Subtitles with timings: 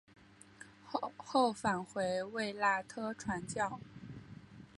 [1.15, 3.79] 后返回卫拉特传教。